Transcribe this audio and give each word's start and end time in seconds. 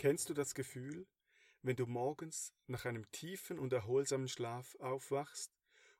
Kennst 0.00 0.30
du 0.30 0.32
das 0.32 0.54
Gefühl, 0.54 1.06
wenn 1.60 1.76
du 1.76 1.84
morgens 1.84 2.54
nach 2.66 2.86
einem 2.86 3.12
tiefen 3.12 3.58
und 3.58 3.70
erholsamen 3.74 4.28
Schlaf 4.28 4.74
aufwachst 4.76 5.52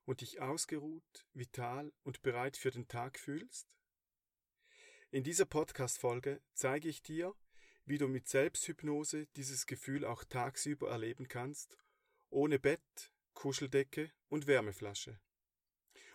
und 0.06 0.23
dich 0.23 0.40
ausgeruht, 0.40 1.28
vital 1.34 1.92
und 2.02 2.23
bereit 2.23 2.56
für 2.56 2.70
den 2.70 2.88
Tag 2.88 3.18
fühlst? 3.18 3.68
In 5.10 5.23
dieser 5.23 5.45
Podcast-Folge 5.45 6.40
zeige 6.54 6.88
ich 6.88 7.02
dir, 7.02 7.34
wie 7.84 7.98
du 7.98 8.09
mit 8.09 8.26
Selbsthypnose 8.26 9.26
dieses 9.37 9.66
Gefühl 9.66 10.06
auch 10.06 10.24
tagsüber 10.24 10.88
erleben 10.88 11.28
kannst, 11.28 11.76
ohne 12.30 12.59
Bett, 12.59 13.12
Kuscheldecke 13.34 14.10
und 14.28 14.46
Wärmeflasche. 14.46 15.21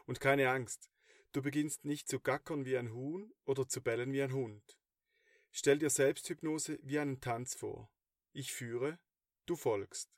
Und 0.08 0.20
keine 0.20 0.50
Angst, 0.50 0.90
du 1.34 1.44
beginnst 1.44 1.86
nicht 1.86 2.08
zu 2.08 2.20
gackern 2.20 2.66
wie 2.66 2.80
ein 2.80 2.92
Huhn 2.94 3.32
oder 3.44 3.68
zu 3.68 3.84
bellen 3.84 4.12
wie 4.12 4.24
ein 4.24 4.34
Hund. 4.34 4.80
Stell 5.58 5.80
dir 5.80 5.90
Selbsthypnose 5.90 6.80
wie 6.84 7.00
einen 7.00 7.22
Tanz 7.22 7.56
vor. 7.56 7.90
Ich 8.34 8.52
führe, 8.52 9.00
du 9.46 9.56
folgst. 9.56 10.14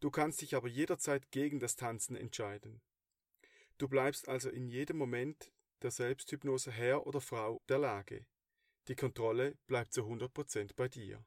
Du 0.00 0.10
kannst 0.10 0.42
dich 0.42 0.54
aber 0.54 0.68
jederzeit 0.68 1.30
gegen 1.30 1.60
das 1.60 1.76
Tanzen 1.76 2.14
entscheiden. 2.14 2.82
Du 3.78 3.88
bleibst 3.88 4.28
also 4.28 4.50
in 4.50 4.68
jedem 4.68 4.98
Moment 4.98 5.50
der 5.80 5.90
Selbsthypnose 5.90 6.70
Herr 6.70 7.06
oder 7.06 7.22
Frau 7.22 7.62
der 7.70 7.78
Lage. 7.78 8.26
Die 8.88 8.96
Kontrolle 8.96 9.56
bleibt 9.66 9.94
zu 9.94 10.02
100% 10.02 10.74
bei 10.76 10.88
dir. 10.88 11.24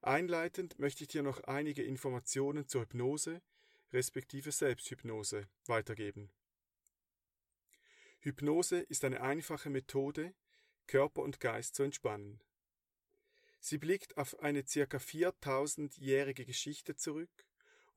Einleitend 0.00 0.78
möchte 0.78 1.04
ich 1.04 1.08
dir 1.08 1.22
noch 1.22 1.44
einige 1.44 1.82
Informationen 1.82 2.66
zur 2.66 2.80
Hypnose 2.80 3.42
respektive 3.92 4.50
Selbsthypnose 4.50 5.46
weitergeben. 5.66 6.30
Hypnose 8.24 8.78
ist 8.78 9.04
eine 9.04 9.20
einfache 9.20 9.68
Methode, 9.68 10.32
Körper 10.86 11.22
und 11.22 11.40
Geist 11.40 11.74
zu 11.74 11.82
entspannen. 11.82 12.40
Sie 13.58 13.78
blickt 13.78 14.16
auf 14.16 14.38
eine 14.38 14.64
circa 14.64 14.98
4000-jährige 14.98 16.44
Geschichte 16.44 16.94
zurück 16.94 17.46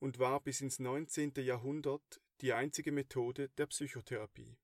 und 0.00 0.18
war 0.18 0.40
bis 0.40 0.60
ins 0.62 0.80
19. 0.80 1.34
Jahrhundert 1.36 2.20
die 2.40 2.52
einzige 2.52 2.90
Methode 2.90 3.50
der 3.50 3.66
Psychotherapie. 3.66 4.56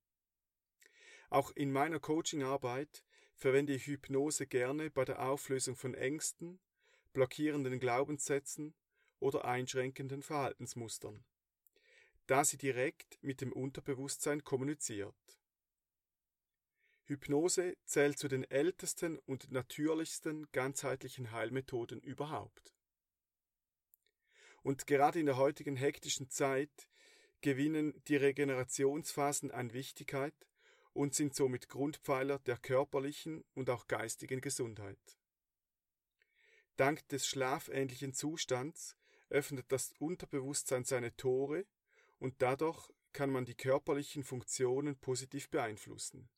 Auch 1.31 1.53
in 1.53 1.71
meiner 1.71 2.01
Coachingarbeit 2.01 3.05
verwende 3.37 3.73
ich 3.73 3.87
Hypnose 3.87 4.49
gerne 4.49 4.91
bei 4.91 5.05
der 5.05 5.23
Auflösung 5.23 5.77
von 5.77 5.95
Ängsten, 5.95 6.59
blockierenden 7.13 7.79
Glaubenssätzen 7.79 8.75
oder 9.21 9.45
einschränkenden 9.45 10.23
Verhaltensmustern, 10.23 11.25
da 12.27 12.45
sie 12.45 12.59
direkt 12.59 13.23
mit 13.23 13.41
dem 13.41 13.53
Unterbewusstsein 13.53 14.43
kommuniziert. 14.43 15.15
Hypnose 17.05 17.77
zählt 17.85 18.19
zu 18.19 18.29
den 18.29 18.45
ältesten 18.51 19.19
und 19.21 19.51
natürlichsten 19.51 20.47
ganzheitlichen 20.53 21.33
Heilmethoden 21.33 22.01
überhaupt. 22.01 22.73
Und 24.63 24.87
gerade 24.87 25.19
in 25.19 25.27
der 25.27 25.37
heutigen 25.37 25.77
hektischen 25.77 26.31
Zeit 26.31 26.89
gewinnen 27.41 28.01
die 28.07 28.17
Regenerationsphasen 28.17 29.51
an 29.51 29.73
Wichtigkeit 29.73 30.35
und 30.93 31.15
sind 31.15 31.35
somit 31.35 31.69
Grundpfeiler 31.69 32.39
der 32.41 32.57
körperlichen 32.57 33.45
und 33.55 33.69
auch 33.71 33.89
geistigen 33.89 34.41
Gesundheit. 34.41 35.19
Dank 36.77 37.07
des 37.09 37.27
schlafähnlichen 37.27 38.15
Zustands 38.15 38.97
öffnet 39.29 39.67
das 39.73 39.93
Unterbewusstsein 39.99 40.85
seine 40.85 41.17
Tore 41.17 41.67
und 42.19 42.41
dadurch 42.41 42.89
kann 43.13 43.31
man 43.31 43.45
die 43.45 43.55
körperlichen 43.55 44.25
Funktionen 44.25 44.97
positiv 44.97 45.51
beeinflussen. 45.51 46.29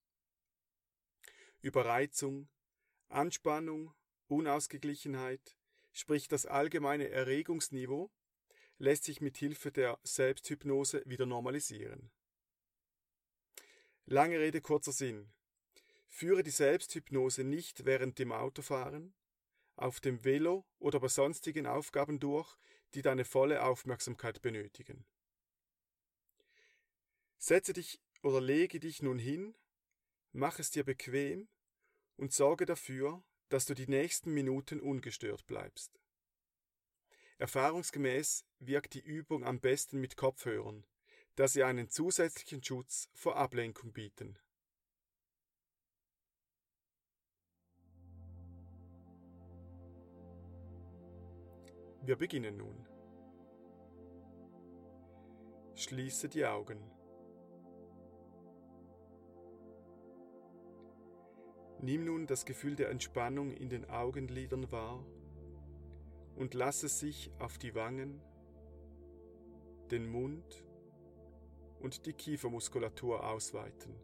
Überreizung, 1.64 2.50
Anspannung, 3.08 3.94
Unausgeglichenheit, 4.28 5.56
sprich 5.92 6.28
das 6.28 6.44
allgemeine 6.44 7.08
Erregungsniveau, 7.08 8.10
lässt 8.76 9.04
sich 9.04 9.22
mit 9.22 9.38
Hilfe 9.38 9.72
der 9.72 9.98
Selbsthypnose 10.02 11.02
wieder 11.06 11.24
normalisieren. 11.24 12.10
Lange 14.04 14.38
Rede, 14.40 14.60
kurzer 14.60 14.92
Sinn. 14.92 15.32
Führe 16.06 16.42
die 16.42 16.50
Selbsthypnose 16.50 17.44
nicht 17.44 17.86
während 17.86 18.18
dem 18.18 18.32
Autofahren, 18.32 19.14
auf 19.76 20.00
dem 20.00 20.22
Velo 20.22 20.66
oder 20.78 21.00
bei 21.00 21.08
sonstigen 21.08 21.66
Aufgaben 21.66 22.20
durch, 22.20 22.58
die 22.92 23.00
deine 23.00 23.24
volle 23.24 23.64
Aufmerksamkeit 23.64 24.42
benötigen. 24.42 25.06
Setze 27.38 27.72
dich 27.72 28.02
oder 28.22 28.42
lege 28.42 28.80
dich 28.80 29.00
nun 29.00 29.18
hin, 29.18 29.56
mach 30.34 30.58
es 30.58 30.70
dir 30.70 30.84
bequem 30.84 31.48
und 32.16 32.32
sorge 32.32 32.66
dafür, 32.66 33.22
dass 33.48 33.66
du 33.66 33.74
die 33.74 33.86
nächsten 33.86 34.34
Minuten 34.34 34.80
ungestört 34.80 35.46
bleibst. 35.46 36.00
Erfahrungsgemäß 37.38 38.44
wirkt 38.58 38.94
die 38.94 39.00
Übung 39.00 39.44
am 39.44 39.60
besten 39.60 40.00
mit 40.00 40.16
Kopfhörern, 40.16 40.86
da 41.36 41.46
sie 41.48 41.62
einen 41.62 41.88
zusätzlichen 41.88 42.62
Schutz 42.62 43.08
vor 43.14 43.36
Ablenkung 43.36 43.92
bieten. 43.92 44.38
Wir 52.02 52.16
beginnen 52.16 52.56
nun. 52.56 52.86
Schließe 55.74 56.28
die 56.28 56.44
Augen. 56.44 56.93
Nimm 61.84 62.06
nun 62.06 62.26
das 62.26 62.46
Gefühl 62.46 62.76
der 62.76 62.88
Entspannung 62.88 63.52
in 63.52 63.68
den 63.68 63.84
Augenlidern 63.90 64.72
wahr 64.72 65.04
und 66.34 66.54
lass 66.54 66.82
es 66.82 66.98
sich 66.98 67.30
auf 67.38 67.58
die 67.58 67.74
Wangen, 67.74 68.22
den 69.90 70.10
Mund 70.10 70.64
und 71.80 72.06
die 72.06 72.14
Kiefermuskulatur 72.14 73.28
ausweiten. 73.28 73.94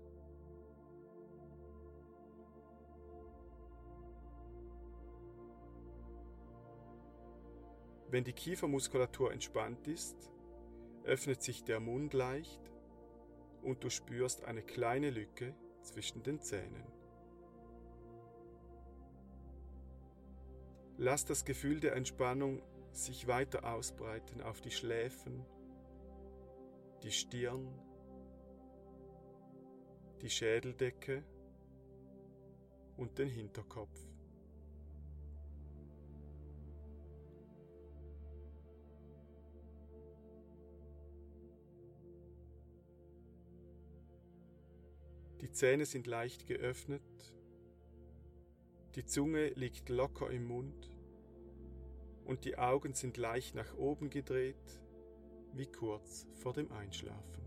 Wenn 8.11 8.25
die 8.25 8.35
Kiefermuskulatur 8.35 9.33
entspannt 9.33 9.89
ist, 9.89 10.31
öffnet 11.05 11.43
sich 11.43 11.65
der 11.65 11.81
Mund 11.81 12.13
leicht 12.13 12.61
und 13.63 13.83
du 13.83 13.89
spürst 13.89 14.45
eine 14.45 14.63
kleine 14.63 15.09
Lücke 15.09 15.55
zwischen 15.81 16.23
den 16.23 16.43
Zähnen. 16.43 17.00
Lass 21.03 21.25
das 21.25 21.47
Gefühl 21.47 21.81
der 21.81 21.97
Entspannung 21.97 22.61
sich 22.93 23.27
weiter 23.27 23.65
ausbreiten 23.65 24.43
auf 24.43 24.61
die 24.61 24.71
Schläfen, 24.71 25.47
die 27.03 27.11
Stirn, 27.11 27.73
die 30.21 30.29
Schädeldecke 30.29 31.25
und 32.99 33.17
den 33.17 33.31
Hinterkopf. 33.31 33.99
Die 45.41 45.51
Zähne 45.51 45.87
sind 45.87 46.07
leicht 46.07 46.47
geöffnet 46.47 47.01
die 48.97 49.05
Zunge 49.05 49.49
liegt 49.51 49.89
locker 49.89 50.31
im 50.31 50.47
Mund 50.47 50.91
und 52.25 52.45
die 52.45 52.59
Augen 52.59 52.95
sind 52.95 53.17
leicht 53.17 53.55
nach 53.55 53.77
oben 53.77 54.11
gedreht, 54.11 54.81
wie 55.53 55.67
kurz 55.67 56.27
vor 56.35 56.53
dem 56.53 56.71
Einschlafen. 56.73 57.41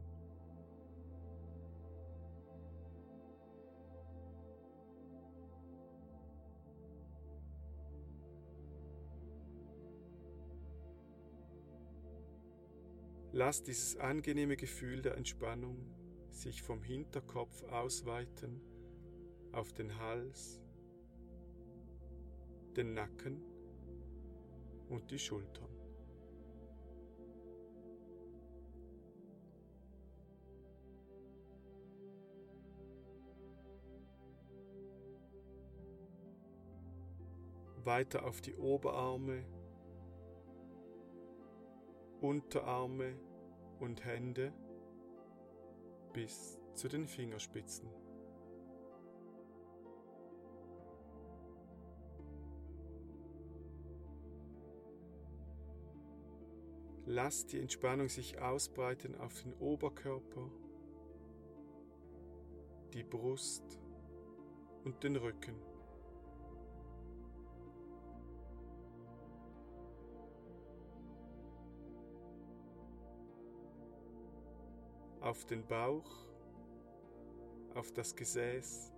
Lass 13.36 13.64
dieses 13.64 13.98
angenehme 13.98 14.56
Gefühl 14.56 15.02
der 15.02 15.18
Entspannung 15.18 15.78
sich 16.30 16.62
vom 16.62 16.84
Hinterkopf 16.84 17.64
ausweiten 17.64 18.62
auf 19.52 19.74
den 19.74 19.98
Hals, 19.98 20.63
den 22.74 22.94
Nacken 22.94 23.42
und 24.90 25.10
die 25.12 25.20
Schultern. 25.20 25.70
Weiter 37.86 38.26
auf 38.26 38.40
die 38.40 38.56
Oberarme, 38.56 39.44
Unterarme 42.22 43.16
und 43.80 44.06
Hände 44.06 44.54
bis 46.14 46.62
zu 46.74 46.88
den 46.88 47.08
Fingerspitzen. 47.08 48.03
Lass 57.16 57.46
die 57.46 57.60
Entspannung 57.60 58.10
sich 58.10 58.42
ausbreiten 58.42 59.16
auf 59.20 59.40
den 59.44 59.54
Oberkörper, 59.60 60.50
die 62.92 63.04
Brust 63.04 63.80
und 64.84 65.04
den 65.04 65.18
Rücken. 65.18 65.56
Auf 75.22 75.46
den 75.46 75.68
Bauch, 75.68 76.26
auf 77.76 77.92
das 77.92 78.16
Gesäß, 78.16 78.92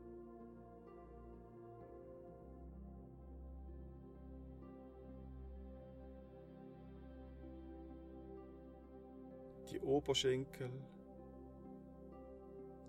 Oberschenkel, 9.85 10.69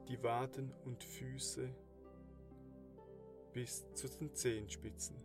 die 0.09 0.23
Waden 0.23 0.73
und 0.85 1.05
Füße 1.05 1.69
bis 3.53 3.93
zu 3.95 4.09
den 4.09 4.35
Zehenspitzen. 4.35 5.17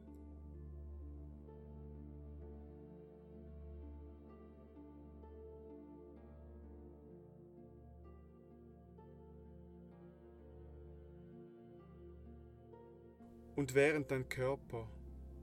Und 13.55 13.75
während 13.75 14.09
dein 14.09 14.27
Körper 14.27 14.89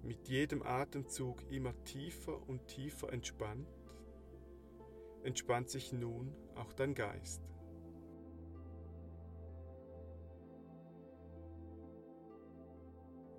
mit 0.02 0.28
jedem 0.28 0.62
Atemzug 0.62 1.40
immer 1.50 1.72
tiefer 1.84 2.48
und 2.48 2.66
tiefer 2.66 3.12
entspannt, 3.12 3.69
entspannt 5.28 5.69
sich 5.69 5.92
nun 5.92 6.34
auch 6.54 6.72
dein 6.72 6.94
Geist. 6.94 7.42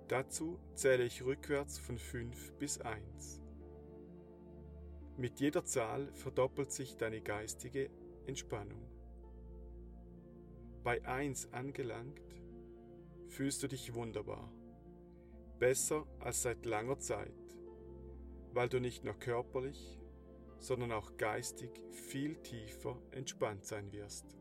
Dazu 0.06 0.60
zähle 0.74 1.02
ich 1.02 1.24
rückwärts 1.24 1.80
von 1.80 1.98
5 1.98 2.52
bis 2.58 2.80
1. 2.80 3.40
Mit 5.16 5.40
jeder 5.40 5.64
Zahl 5.64 6.12
verdoppelt 6.12 6.70
sich 6.70 6.96
deine 6.96 7.20
geistige 7.20 7.90
Entspannung. 8.26 8.88
Bei 10.84 11.04
1 11.04 11.52
angelangt, 11.52 12.22
fühlst 13.26 13.64
du 13.64 13.66
dich 13.66 13.94
wunderbar, 13.94 14.52
besser 15.58 16.06
als 16.20 16.42
seit 16.42 16.64
langer 16.66 17.00
Zeit, 17.00 17.58
weil 18.52 18.68
du 18.68 18.80
nicht 18.80 19.04
nur 19.04 19.14
körperlich, 19.14 19.99
sondern 20.60 20.92
auch 20.92 21.16
geistig 21.16 21.70
viel 21.90 22.36
tiefer 22.36 22.96
entspannt 23.10 23.64
sein 23.64 23.90
wirst. 23.92 24.36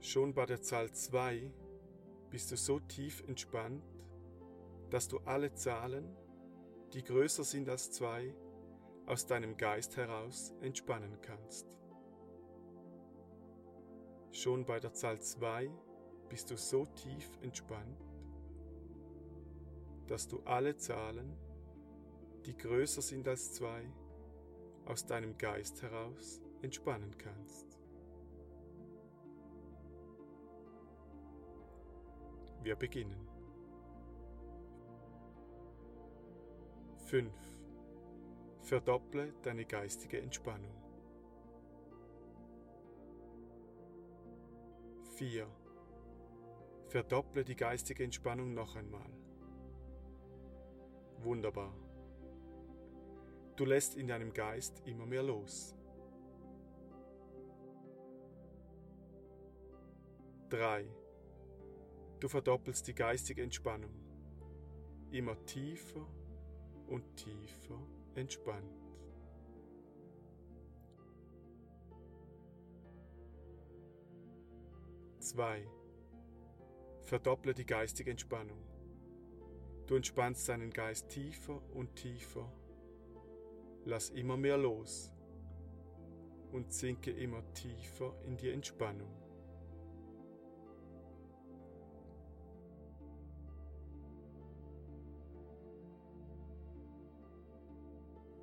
Schon 0.00 0.34
bei 0.34 0.44
der 0.44 0.60
Zahl 0.60 0.92
2 0.92 1.50
bist 2.28 2.50
du 2.52 2.56
so 2.56 2.78
tief 2.80 3.22
entspannt, 3.26 3.82
dass 4.90 5.08
du 5.08 5.18
alle 5.20 5.54
Zahlen, 5.54 6.14
die 6.92 7.02
größer 7.02 7.44
sind 7.44 7.68
als 7.68 7.90
2, 7.92 8.34
aus 9.06 9.26
deinem 9.26 9.56
Geist 9.56 9.96
heraus 9.96 10.52
entspannen 10.60 11.20
kannst. 11.22 11.78
Schon 14.32 14.66
bei 14.66 14.80
der 14.80 14.92
Zahl 14.92 15.20
2 15.20 15.70
bist 16.28 16.50
du 16.50 16.56
so 16.56 16.86
tief 16.86 17.38
entspannt, 17.42 18.04
dass 20.06 20.26
du 20.28 20.40
alle 20.44 20.76
Zahlen, 20.76 21.36
die 22.46 22.56
größer 22.56 23.02
sind 23.02 23.26
als 23.26 23.54
zwei, 23.54 23.82
aus 24.84 25.06
deinem 25.06 25.36
Geist 25.38 25.82
heraus 25.82 26.40
entspannen 26.62 27.16
kannst. 27.16 27.78
Wir 32.62 32.76
beginnen. 32.76 33.28
5. 37.06 37.30
Verdopple 38.60 39.34
deine 39.42 39.66
geistige 39.66 40.20
Entspannung. 40.20 40.74
4. 45.16 45.46
Verdopple 46.88 47.44
die 47.44 47.56
geistige 47.56 48.02
Entspannung 48.04 48.54
noch 48.54 48.74
einmal. 48.76 49.10
Wunderbar. 51.22 51.83
Du 53.56 53.64
lässt 53.64 53.96
in 53.96 54.08
deinem 54.08 54.32
Geist 54.32 54.82
immer 54.84 55.06
mehr 55.06 55.22
los. 55.22 55.76
3. 60.50 60.84
Du 62.18 62.28
verdoppelst 62.28 62.86
die 62.88 62.94
geistige 62.94 63.42
Entspannung. 63.42 63.94
Immer 65.10 65.36
tiefer 65.46 66.04
und 66.88 67.16
tiefer 67.16 67.78
entspannt. 68.14 68.84
2. 75.20 75.66
Verdopple 77.02 77.54
die 77.54 77.66
geistige 77.66 78.10
Entspannung. 78.10 78.58
Du 79.86 79.94
entspannst 79.94 80.48
deinen 80.48 80.70
Geist 80.70 81.08
tiefer 81.08 81.62
und 81.72 81.94
tiefer 81.96 82.50
Lass 83.86 84.10
immer 84.10 84.36
mehr 84.36 84.56
los 84.56 85.12
und 86.52 86.72
sinke 86.72 87.10
immer 87.10 87.42
tiefer 87.52 88.14
in 88.26 88.36
die 88.36 88.50
Entspannung. 88.50 89.12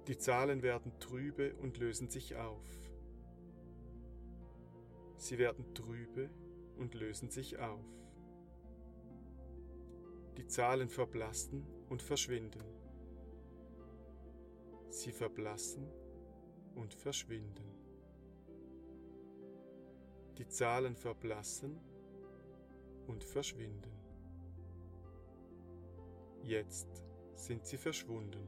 Die 0.07 0.17
Zahlen 0.17 0.61
werden 0.61 0.91
trübe 0.99 1.55
und 1.55 1.77
lösen 1.77 2.09
sich 2.09 2.35
auf. 2.35 2.65
Sie 5.15 5.37
werden 5.37 5.73
trübe 5.73 6.29
und 6.77 6.95
lösen 6.95 7.29
sich 7.29 7.59
auf. 7.59 7.85
Die 10.37 10.47
Zahlen 10.47 10.89
verblassen 10.89 11.65
und 11.87 12.01
verschwinden. 12.01 12.80
Sie 14.91 15.13
verblassen 15.13 15.89
und 16.75 16.93
verschwinden. 16.93 17.63
Die 20.37 20.45
Zahlen 20.49 20.97
verblassen 20.97 21.79
und 23.07 23.23
verschwinden. 23.23 23.93
Jetzt 26.43 26.89
sind 27.35 27.65
sie 27.65 27.77
verschwunden. 27.77 28.45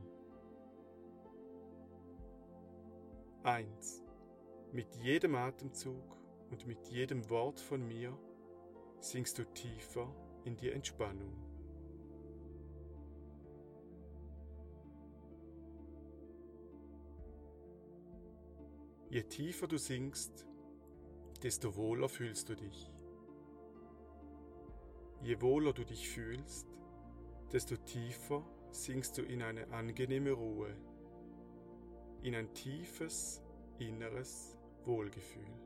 1. 3.43 4.03
Mit 4.73 4.93
jedem 4.97 5.35
Atemzug 5.35 6.17
und 6.51 6.67
mit 6.67 6.87
jedem 6.87 7.29
Wort 7.29 7.61
von 7.61 7.87
mir 7.87 8.17
sinkst 8.99 9.39
du 9.39 9.45
tiefer 9.45 10.13
in 10.43 10.57
die 10.57 10.71
Entspannung. 10.71 11.52
Je 19.13 19.21
tiefer 19.21 19.67
du 19.67 19.77
sinkst, 19.77 20.47
desto 21.43 21.75
wohler 21.75 22.09
fühlst 22.09 22.49
du 22.49 22.55
dich. 22.55 22.91
Je 25.21 25.39
wohler 25.39 25.71
du 25.71 25.83
dich 25.85 26.09
fühlst, 26.09 26.67
desto 27.51 27.77
tiefer 27.77 28.43
sinkst 28.71 29.15
du 29.15 29.21
in 29.21 29.43
eine 29.43 29.71
angenehme 29.71 30.31
Ruhe, 30.31 30.75
in 32.23 32.33
ein 32.33 32.55
tiefes 32.55 33.43
inneres 33.77 34.57
Wohlgefühl. 34.83 35.59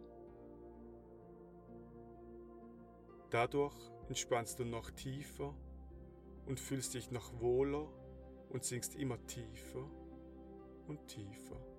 Dadurch 3.29 3.77
entspannst 4.09 4.59
du 4.59 4.65
noch 4.65 4.91
tiefer 4.91 5.55
und 6.47 6.59
fühlst 6.59 6.95
dich 6.95 7.11
noch 7.11 7.39
wohler 7.39 7.87
und 8.49 8.65
sinkst 8.65 8.95
immer 8.95 9.25
tiefer 9.25 9.89
und 10.89 11.07
tiefer. 11.07 11.76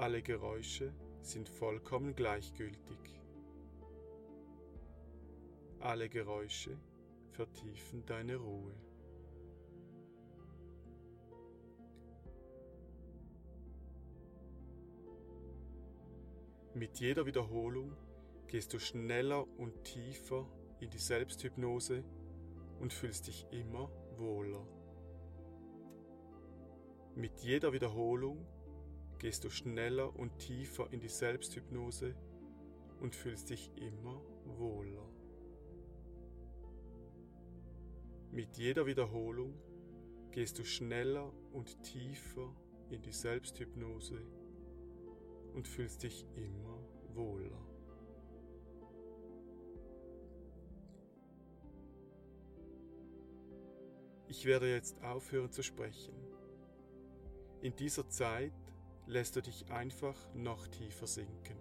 Alle 0.00 0.22
Geräusche 0.22 0.94
sind 1.20 1.50
vollkommen 1.50 2.14
gleichgültig. 2.14 3.20
Alle 5.78 6.08
Geräusche 6.08 6.78
vertiefen 7.32 8.06
deine 8.06 8.36
Ruhe. 8.36 8.74
Mit 16.72 16.98
jeder 16.98 17.26
Wiederholung 17.26 17.94
gehst 18.46 18.72
du 18.72 18.78
schneller 18.78 19.46
und 19.58 19.84
tiefer 19.84 20.48
in 20.80 20.88
die 20.88 20.96
Selbsthypnose 20.96 22.04
und 22.78 22.94
fühlst 22.94 23.26
dich 23.26 23.46
immer 23.50 23.90
wohler. 24.16 24.66
Mit 27.14 27.40
jeder 27.40 27.74
Wiederholung 27.74 28.46
gehst 29.20 29.44
du 29.44 29.50
schneller 29.50 30.16
und 30.18 30.38
tiefer 30.38 30.90
in 30.92 30.98
die 30.98 31.08
Selbsthypnose 31.08 32.16
und 33.00 33.14
fühlst 33.14 33.50
dich 33.50 33.70
immer 33.76 34.20
wohler. 34.46 35.06
Mit 38.32 38.56
jeder 38.56 38.86
Wiederholung 38.86 39.54
gehst 40.30 40.58
du 40.58 40.64
schneller 40.64 41.30
und 41.52 41.82
tiefer 41.82 42.56
in 42.88 43.02
die 43.02 43.12
Selbsthypnose 43.12 44.22
und 45.52 45.68
fühlst 45.68 46.02
dich 46.02 46.24
immer 46.34 46.82
wohler. 47.14 47.60
Ich 54.28 54.46
werde 54.46 54.72
jetzt 54.72 55.02
aufhören 55.02 55.50
zu 55.50 55.62
sprechen. 55.62 56.14
In 57.60 57.76
dieser 57.76 58.08
Zeit 58.08 58.52
lässt 59.10 59.36
du 59.36 59.42
dich 59.42 59.70
einfach 59.70 60.16
noch 60.34 60.68
tiefer 60.68 61.06
sinken. 61.06 61.58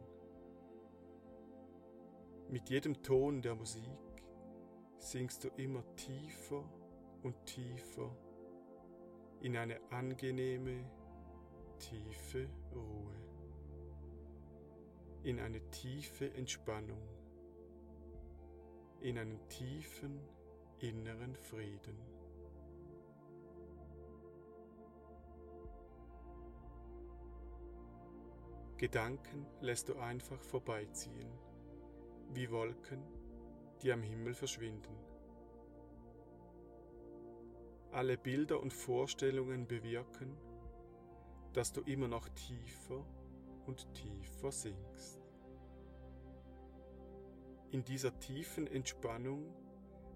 Mit 2.50 2.70
jedem 2.70 3.02
Ton 3.02 3.42
der 3.42 3.56
Musik 3.56 3.84
sinkst 4.98 5.44
du 5.44 5.50
immer 5.50 5.84
tiefer 5.96 6.64
und 7.24 7.46
tiefer 7.46 8.16
in 9.42 9.58
eine 9.58 9.80
angenehme, 9.92 10.90
tiefe 11.80 12.48
Ruhe, 12.74 13.16
in 15.24 15.40
eine 15.40 15.62
tiefe 15.72 16.34
Entspannung, 16.34 17.02
in 19.02 19.18
einen 19.18 19.48
tiefen 19.50 20.20
inneren 20.80 21.36
Frieden. 21.36 22.19
Gedanken 28.80 29.46
lässt 29.60 29.90
du 29.90 29.98
einfach 29.98 30.42
vorbeiziehen, 30.42 31.30
wie 32.30 32.50
Wolken, 32.50 33.04
die 33.82 33.92
am 33.92 34.02
Himmel 34.02 34.34
verschwinden. 34.34 34.96
Alle 37.92 38.18
Bilder 38.18 38.62
und 38.62 38.72
Vorstellungen 38.72 39.68
bewirken, 39.68 40.34
dass 41.52 41.74
du 41.74 41.82
immer 41.82 42.08
noch 42.08 42.30
tiefer 42.30 43.06
und 43.66 43.94
tiefer 43.94 44.50
sinkst. 44.50 45.20
In 47.72 47.84
dieser 47.84 48.18
tiefen 48.18 48.66
Entspannung 48.66 49.54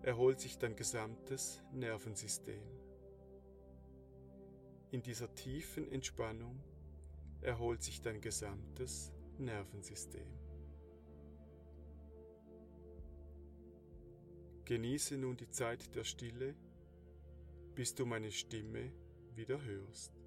erholt 0.04 0.40
sich 0.40 0.58
dein 0.58 0.78
gesamtes 0.78 1.62
Nervensystem. 1.74 2.64
In 4.92 5.02
dieser 5.02 5.36
tiefen 5.36 5.92
Entspannung 5.92 6.64
erholt 7.44 7.84
sich 7.84 8.02
dein 8.02 8.22
gesamtes 8.22 9.12
Nervensystem. 9.38 10.28
Genieße 14.66 15.18
nun 15.18 15.36
die 15.36 15.50
Zeit 15.50 15.94
der 15.96 16.04
Stille, 16.04 16.56
bis 17.76 17.94
du 17.96 18.06
meine 18.06 18.32
Stimme 18.32 18.92
wieder 19.36 19.62
hörst. 19.62 20.23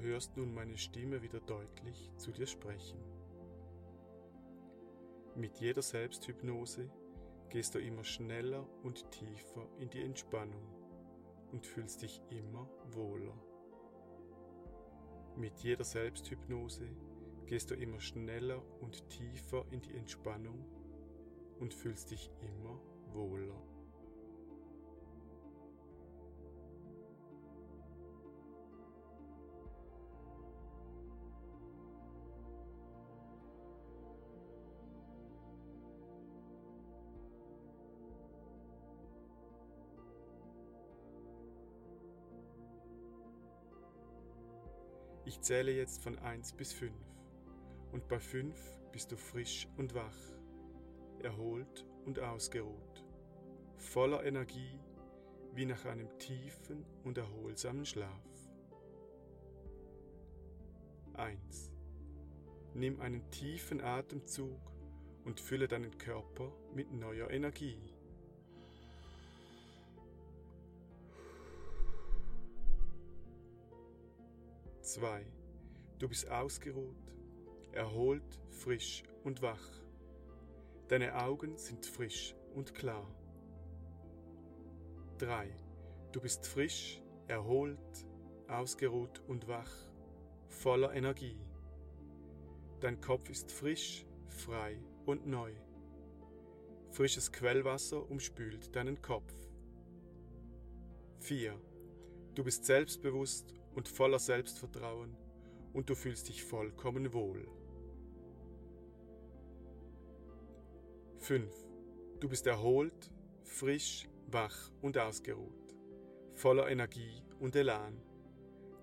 Hörst 0.00 0.36
nun 0.36 0.54
meine 0.54 0.76
Stimme 0.76 1.22
wieder 1.22 1.40
deutlich 1.40 2.10
zu 2.16 2.32
dir 2.32 2.46
sprechen. 2.46 2.98
Mit 5.36 5.58
jeder 5.58 5.82
Selbsthypnose 5.82 6.90
gehst 7.48 7.74
du 7.74 7.78
immer 7.78 8.04
schneller 8.04 8.66
und 8.82 9.10
tiefer 9.10 9.68
in 9.78 9.90
die 9.90 10.02
Entspannung 10.02 10.66
und 11.52 11.66
fühlst 11.66 12.02
dich 12.02 12.20
immer 12.30 12.68
wohler. 12.92 13.34
Mit 15.36 15.58
jeder 15.60 15.84
Selbsthypnose 15.84 16.88
gehst 17.46 17.70
du 17.70 17.74
immer 17.74 18.00
schneller 18.00 18.62
und 18.80 19.08
tiefer 19.08 19.64
in 19.70 19.80
die 19.80 19.96
Entspannung 19.96 20.64
und 21.58 21.74
fühlst 21.74 22.10
dich 22.10 22.30
immer 22.40 22.80
wohler. 23.12 23.69
Ich 45.30 45.40
zähle 45.42 45.70
jetzt 45.70 46.02
von 46.02 46.18
1 46.18 46.54
bis 46.54 46.72
5 46.72 46.92
und 47.92 48.08
bei 48.08 48.18
5 48.18 48.52
bist 48.90 49.12
du 49.12 49.16
frisch 49.16 49.68
und 49.76 49.94
wach, 49.94 50.18
erholt 51.22 51.86
und 52.04 52.18
ausgeruht, 52.18 53.04
voller 53.76 54.24
Energie 54.24 54.76
wie 55.54 55.66
nach 55.66 55.84
einem 55.84 56.08
tiefen 56.18 56.84
und 57.04 57.16
erholsamen 57.16 57.86
Schlaf. 57.86 58.50
1. 61.14 61.70
Nimm 62.74 63.00
einen 63.00 63.30
tiefen 63.30 63.80
Atemzug 63.80 64.58
und 65.24 65.38
fülle 65.38 65.68
deinen 65.68 65.96
Körper 65.96 66.50
mit 66.74 66.90
neuer 66.90 67.30
Energie. 67.30 67.94
2. 74.90 75.24
Du 76.00 76.08
bist 76.08 76.28
ausgeruht, 76.28 77.14
erholt, 77.70 78.40
frisch 78.48 79.04
und 79.22 79.40
wach. 79.40 79.68
Deine 80.88 81.14
Augen 81.14 81.56
sind 81.58 81.86
frisch 81.86 82.34
und 82.56 82.74
klar. 82.74 83.06
3. 85.18 85.48
Du 86.10 86.20
bist 86.20 86.44
frisch, 86.44 87.00
erholt, 87.28 88.04
ausgeruht 88.48 89.22
und 89.28 89.46
wach, 89.46 89.70
voller 90.48 90.92
Energie. 90.92 91.38
Dein 92.80 93.00
Kopf 93.00 93.30
ist 93.30 93.52
frisch, 93.52 94.04
frei 94.26 94.76
und 95.06 95.24
neu. 95.24 95.52
Frisches 96.90 97.30
Quellwasser 97.30 98.10
umspült 98.10 98.74
deinen 98.74 99.00
Kopf. 99.00 99.32
4. 101.20 101.54
Du 102.34 102.42
bist 102.42 102.64
selbstbewusst 102.64 103.59
und 103.74 103.88
voller 103.88 104.18
Selbstvertrauen 104.18 105.16
und 105.72 105.88
du 105.88 105.94
fühlst 105.94 106.28
dich 106.28 106.44
vollkommen 106.44 107.12
wohl. 107.12 107.48
5. 111.18 111.54
Du 112.18 112.28
bist 112.28 112.46
erholt, 112.46 113.10
frisch, 113.44 114.08
wach 114.26 114.70
und 114.80 114.96
ausgeruht, 114.98 115.74
voller 116.34 116.68
Energie 116.68 117.22
und 117.38 117.54
Elan. 117.56 118.00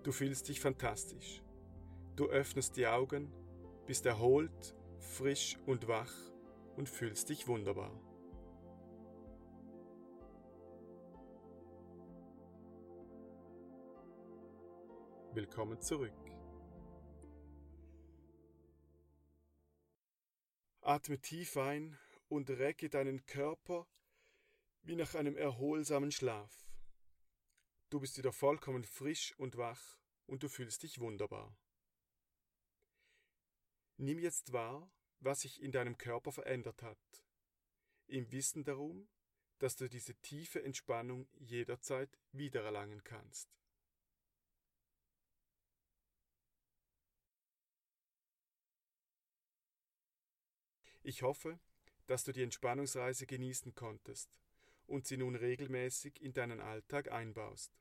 Du 0.03 0.11
fühlst 0.11 0.47
dich 0.47 0.59
fantastisch. 0.59 1.41
Du 2.15 2.27
öffnest 2.27 2.77
die 2.77 2.87
Augen, 2.87 3.31
bist 3.85 4.05
erholt, 4.05 4.75
frisch 4.99 5.57
und 5.65 5.87
wach 5.87 6.13
und 6.75 6.89
fühlst 6.89 7.29
dich 7.29 7.47
wunderbar. 7.47 8.06
Willkommen 15.37 15.79
zurück. 15.79 16.17
Atme 20.81 21.21
tief 21.21 21.55
ein 21.57 21.95
und 22.27 22.49
recke 22.49 22.89
deinen 22.89 23.23
Körper 23.27 23.87
wie 24.81 24.95
nach 24.95 25.13
einem 25.13 25.37
erholsamen 25.37 26.11
Schlaf. 26.11 26.67
Du 27.91 27.99
bist 27.99 28.17
wieder 28.17 28.33
vollkommen 28.33 28.83
frisch 28.83 29.35
und 29.37 29.57
wach 29.57 29.99
und 30.25 30.41
du 30.41 30.49
fühlst 30.49 30.81
dich 30.81 30.99
wunderbar. 30.99 31.55
Nimm 33.97 34.17
jetzt 34.17 34.53
wahr, 34.53 34.91
was 35.19 35.41
sich 35.41 35.61
in 35.61 35.71
deinem 35.71 35.99
Körper 35.99 36.31
verändert 36.31 36.81
hat, 36.81 37.23
im 38.07 38.31
Wissen 38.31 38.63
darum, 38.63 39.07
dass 39.59 39.75
du 39.75 39.87
diese 39.87 40.15
tiefe 40.15 40.63
Entspannung 40.63 41.27
jederzeit 41.35 42.17
wiedererlangen 42.31 43.03
kannst. 43.03 43.55
Ich 51.07 51.21
hoffe, 51.21 51.57
dass 52.07 52.25
du 52.25 52.33
die 52.33 52.43
Entspannungsreise 52.43 53.27
genießen 53.27 53.73
konntest 53.75 54.29
und 54.87 55.07
sie 55.07 55.15
nun 55.15 55.37
regelmäßig 55.37 56.21
in 56.21 56.33
deinen 56.33 56.59
Alltag 56.59 57.09
einbaust. 57.09 57.71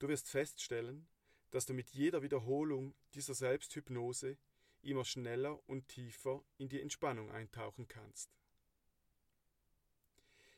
Du 0.00 0.08
wirst 0.08 0.28
feststellen, 0.28 1.06
dass 1.52 1.66
du 1.66 1.72
mit 1.72 1.90
jeder 1.90 2.22
Wiederholung 2.22 2.94
dieser 3.14 3.34
Selbsthypnose 3.34 4.38
immer 4.82 5.04
schneller 5.04 5.60
und 5.68 5.86
tiefer 5.86 6.42
in 6.58 6.68
die 6.68 6.80
Entspannung 6.80 7.30
eintauchen 7.30 7.86
kannst. 7.86 8.28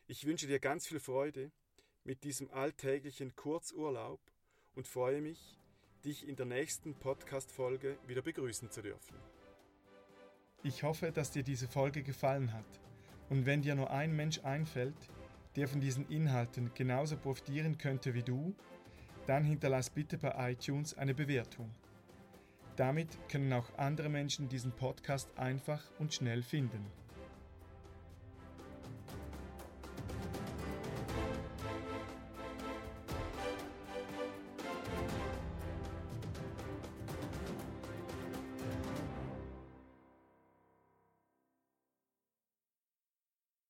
Ich 0.07 0.25
wünsche 0.25 0.47
dir 0.47 0.59
ganz 0.59 0.87
viel 0.87 1.01
Freude 1.01 1.53
mit 2.03 2.25
diesem 2.25 2.51
alltäglichen 2.51 3.37
Kurzurlaub 3.37 4.23
und 4.75 4.89
freue 4.89 5.21
mich, 5.21 5.59
dich 6.03 6.27
in 6.27 6.37
der 6.37 6.47
nächsten 6.47 6.95
Podcast-Folge 6.95 7.99
wieder 8.07 8.23
begrüßen 8.23 8.71
zu 8.71 8.81
dürfen. 8.81 9.42
Ich 10.65 10.85
hoffe, 10.85 11.11
dass 11.11 11.33
dir 11.33 11.43
diese 11.43 11.67
Folge 11.67 12.03
gefallen 12.05 12.53
hat. 12.53 12.65
Und 13.31 13.47
wenn 13.47 13.63
dir 13.63 13.75
nur 13.75 13.91
ein 13.91 14.15
Mensch 14.15 14.41
einfällt, 14.45 14.95
der 15.57 15.67
von 15.67 15.81
diesen 15.81 16.09
Inhalten 16.09 16.71
genauso 16.75 17.17
profitieren 17.17 17.79
könnte 17.79 18.15
wie 18.15 18.23
du, 18.23 18.55
dann 19.27 19.45
hinterlass 19.45 19.91
bitte 19.91 20.19
bei 20.19 20.53
iTunes 20.53 20.97
eine 20.97 21.15
Bewertung. 21.15 21.71
Damit 22.77 23.09
können 23.29 23.53
auch 23.53 23.67
andere 23.77 24.09
Menschen 24.09 24.49
diesen 24.49 24.73
Podcast 24.73 25.29
einfach 25.37 25.83
und 25.99 26.15
schnell 26.15 26.43
finden. 26.43 26.87